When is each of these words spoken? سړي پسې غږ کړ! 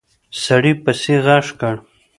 سړي 0.43 0.73
پسې 0.83 1.15
غږ 1.25 1.45
کړ! 1.59 1.75